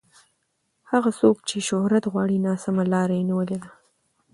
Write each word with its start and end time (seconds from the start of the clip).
هغه 0.91 1.09
څوک 1.19 1.37
چې 1.49 1.57
شهرت 1.69 2.03
غواړي 2.11 2.37
ناسمه 2.47 2.83
لار 2.91 3.09
یې 3.15 3.21
نیولې 3.29 3.57
ده. 3.63 3.69